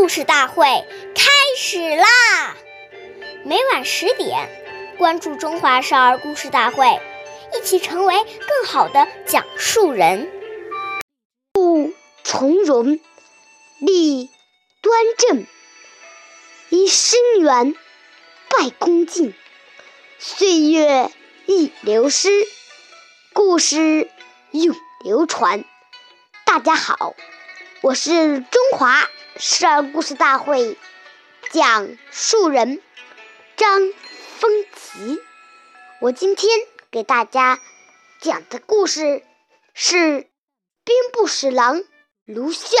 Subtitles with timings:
[0.00, 0.64] 故事大会
[1.14, 2.56] 开始啦！
[3.44, 4.48] 每晚十点，
[4.96, 6.86] 关注《中华少儿故事大会》，
[7.54, 10.32] 一起成为更好的讲述人。
[11.52, 11.92] 不
[12.24, 12.98] 从容，
[13.78, 14.30] 立
[14.80, 15.46] 端正，
[16.70, 17.74] 以深远
[18.48, 19.34] 拜恭敬。
[20.18, 21.12] 岁月
[21.44, 22.30] 易流失，
[23.34, 24.08] 故事
[24.52, 25.62] 永流传。
[26.46, 27.14] 大家好。
[27.82, 30.76] 我是中华少儿故事大会
[31.50, 32.82] 讲述人
[33.56, 33.80] 张
[34.38, 35.18] 丰奇。
[36.02, 36.50] 我今天
[36.90, 37.58] 给大家
[38.20, 39.24] 讲的故事
[39.72, 39.96] 是
[40.84, 41.82] 《兵部侍郎
[42.26, 42.78] 卢旋》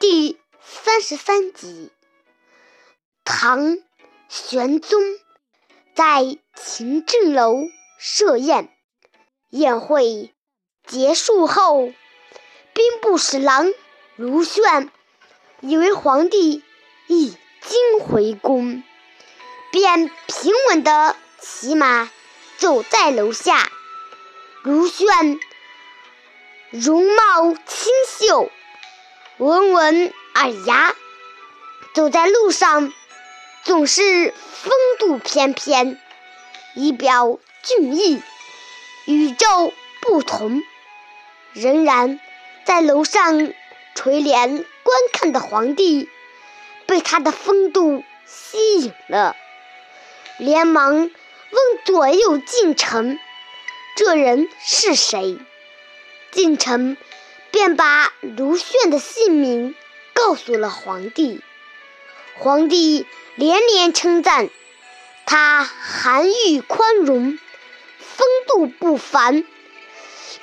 [0.00, 1.92] 第三十三集。
[3.24, 3.78] 唐
[4.28, 5.00] 玄宗
[5.94, 7.54] 在勤政楼
[8.00, 8.68] 设宴，
[9.50, 10.34] 宴会
[10.88, 11.86] 结束后，
[12.74, 13.72] 兵部侍郎。
[14.16, 14.90] 卢旋
[15.60, 16.62] 以为皇帝
[17.06, 17.30] 已
[17.62, 18.82] 经回宫，
[19.70, 22.10] 便平稳地骑马
[22.58, 23.72] 走在楼下。
[24.64, 25.40] 卢旋
[26.68, 28.50] 容貌清秀，
[29.38, 30.94] 温文尔雅，
[31.94, 32.92] 走在路上
[33.64, 35.98] 总是风度翩翩，
[36.74, 38.22] 仪表俊逸，
[39.06, 39.72] 与众
[40.02, 40.62] 不同。
[41.54, 42.20] 仍然
[42.66, 43.54] 在楼上。
[43.94, 46.08] 垂帘观看的皇帝
[46.86, 49.36] 被他的风度吸引了，
[50.38, 51.10] 连忙问
[51.84, 53.18] 左右近臣
[53.96, 55.38] ：“这人是谁？”
[56.32, 56.96] 近臣
[57.50, 59.74] 便把卢旋的姓名
[60.14, 61.42] 告诉了皇帝。
[62.38, 64.48] 皇帝连连称赞
[65.26, 67.38] 他涵育宽容，
[67.98, 69.44] 风度不凡，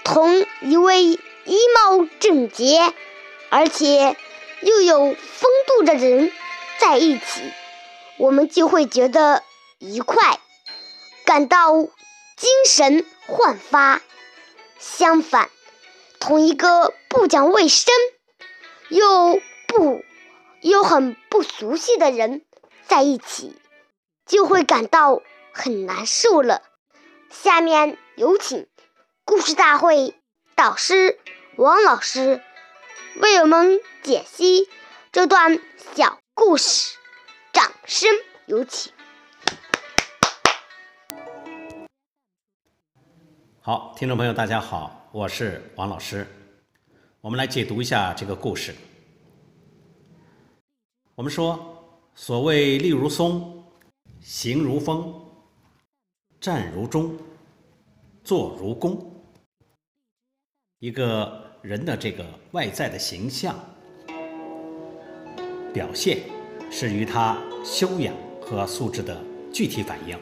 [0.03, 2.93] 同一位衣帽整洁。
[3.49, 4.15] 而且
[4.61, 6.31] 又有风度的人
[6.79, 7.41] 在一起，
[8.17, 9.43] 我们就会觉得
[9.79, 10.39] 愉快，
[11.25, 14.01] 感到精神焕发。
[14.77, 15.49] 相反，
[16.19, 17.93] 同一个不讲卫生
[18.89, 20.03] 又不
[20.61, 22.45] 又很不熟悉的人
[22.87, 23.55] 在一起，
[24.25, 25.21] 就会感到
[25.51, 26.61] 很难受了。
[27.29, 28.67] 下面有请
[29.25, 30.15] 故事大会
[30.55, 31.19] 导师
[31.55, 32.41] 王老师。
[33.19, 34.69] 为我们解析
[35.11, 35.59] 这段
[35.93, 36.97] 小故事，
[37.51, 38.09] 掌声
[38.45, 38.93] 有请。
[43.59, 46.25] 好，听众朋友，大家好，我是王老师。
[47.19, 48.73] 我们来解读一下这个故事。
[51.15, 53.65] 我们说，所谓立如松，
[54.21, 55.13] 行如风，
[56.39, 57.17] 站如钟，
[58.23, 59.13] 坐如弓，
[60.79, 61.48] 一个。
[61.61, 63.53] 人的这个外在的形象
[65.73, 66.19] 表现，
[66.71, 69.21] 是与他修养和素质的
[69.51, 70.17] 具体反应。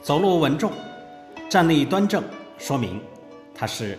[0.00, 0.70] 走路稳重，
[1.48, 2.22] 站立端正，
[2.56, 3.00] 说明
[3.52, 3.98] 他是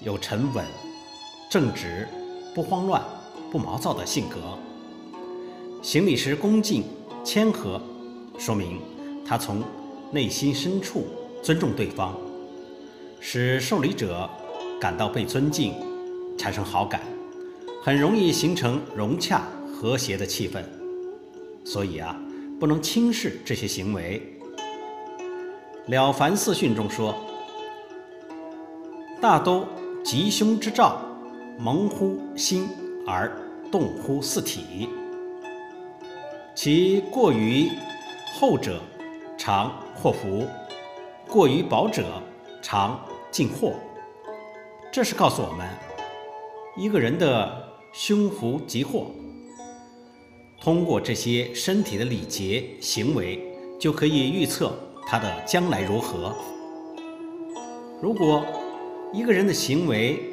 [0.00, 0.64] 有沉稳、
[1.48, 2.08] 正直、
[2.52, 3.00] 不慌乱、
[3.52, 4.58] 不毛躁的性格。
[5.80, 6.82] 行礼时恭敬
[7.22, 7.80] 谦和，
[8.38, 8.80] 说明
[9.24, 9.62] 他从
[10.10, 11.06] 内心深处
[11.42, 12.18] 尊重对方，
[13.20, 14.28] 使受礼者。
[14.80, 15.74] 感到被尊敬，
[16.36, 17.00] 产生好感，
[17.82, 20.62] 很容易形成融洽和谐的气氛。
[21.64, 22.20] 所以啊，
[22.60, 24.22] 不能轻视这些行为。
[25.90, 27.14] 《了凡四训》中说
[29.20, 29.66] ：“大都
[30.02, 31.00] 吉凶之兆，
[31.58, 32.68] 蒙乎心
[33.06, 33.30] 而
[33.70, 34.88] 动乎四体。
[36.54, 37.70] 其过于
[38.34, 38.80] 厚者，
[39.38, 40.46] 常祸福；
[41.28, 42.22] 过于薄者，
[42.60, 43.74] 常进祸。”
[44.94, 45.68] 这是告诉我们，
[46.76, 49.06] 一个人的凶福吉祸，
[50.60, 53.42] 通过这些身体的礼节行为，
[53.76, 54.72] 就可以预测
[55.04, 56.32] 他的将来如何。
[58.00, 58.46] 如果
[59.12, 60.32] 一个人的行为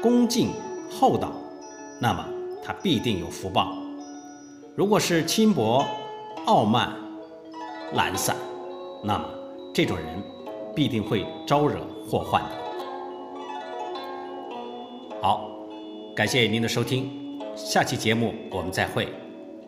[0.00, 0.50] 恭敬
[0.88, 1.32] 厚道，
[2.00, 2.24] 那么
[2.62, 3.76] 他必定有福报；
[4.76, 5.84] 如果是轻薄、
[6.46, 6.94] 傲慢、
[7.94, 8.36] 懒散，
[9.02, 9.24] 那么
[9.74, 10.22] 这种人
[10.76, 12.63] 必定会招惹祸患的。
[15.24, 15.48] 好，
[16.14, 17.10] 感谢您的收听，
[17.56, 19.08] 下期节目我们再会，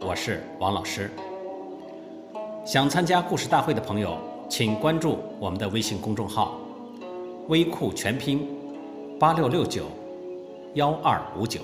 [0.00, 1.10] 我是王老师。
[2.66, 4.18] 想参加故事大会的朋友，
[4.50, 6.60] 请关注我们的微信公众号
[7.48, 8.46] “微库全拼
[9.18, 9.86] 八六六九
[10.74, 11.62] 幺二五九”。